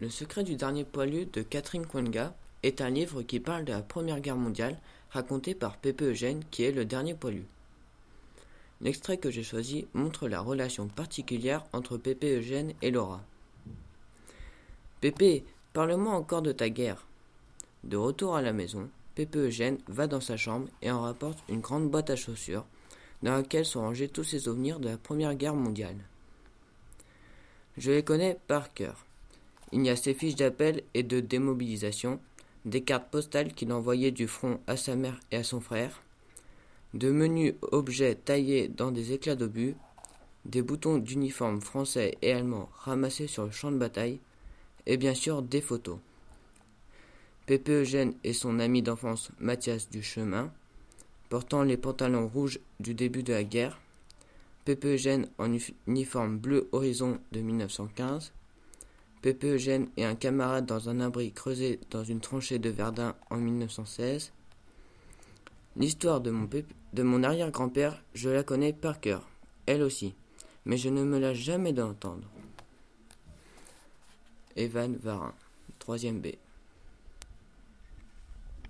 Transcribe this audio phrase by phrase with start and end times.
[0.00, 3.82] Le secret du dernier poilu de Catherine Kwenga est un livre qui parle de la
[3.82, 4.78] Première Guerre mondiale,
[5.10, 7.44] raconté par Pépé Eugène, qui est le dernier poilu.
[8.80, 13.20] L'extrait que j'ai choisi montre la relation particulière entre Pépé Eugène et Laura.
[15.02, 15.44] Pépé,
[15.74, 17.06] parle-moi encore de ta guerre.
[17.84, 21.60] De retour à la maison, Pépé Eugène va dans sa chambre et en rapporte une
[21.60, 22.64] grande boîte à chaussures,
[23.22, 25.98] dans laquelle sont rangés tous ses souvenirs de la Première Guerre mondiale.
[27.76, 29.04] Je les connais par cœur.
[29.72, 32.20] Il y a ses fiches d'appel et de démobilisation,
[32.64, 36.02] des cartes postales qu'il envoyait du front à sa mère et à son frère,
[36.94, 39.74] de menus objets taillés dans des éclats d'obus,
[40.44, 44.18] des boutons d'uniformes français et allemands ramassés sur le champ de bataille,
[44.86, 45.98] et bien sûr des photos.
[47.46, 50.52] Pépé Eugène et son ami d'enfance Mathias Duchemin,
[51.28, 53.80] portant les pantalons rouges du début de la guerre,
[54.64, 55.50] Pépé Eugène en
[55.86, 58.32] uniforme bleu horizon de 1915,
[59.22, 63.36] Pépé Eugène et un camarade dans un abri creusé dans une tranchée de Verdun en
[63.36, 64.32] 1916.
[65.76, 66.48] L'histoire de mon,
[66.92, 69.28] de mon arrière-grand-père, je la connais par cœur,
[69.66, 70.14] elle aussi,
[70.64, 72.28] mais je ne me lâche jamais d'entendre.
[74.56, 75.34] Evan Varin,
[75.78, 76.28] 3 B.